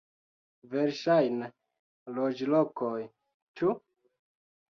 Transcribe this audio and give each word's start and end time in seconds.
Verŝajne, 0.69 1.49
loĝlokoj, 2.15 2.95
ĉu? 3.61 3.77